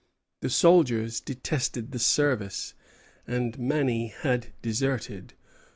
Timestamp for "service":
1.99-2.73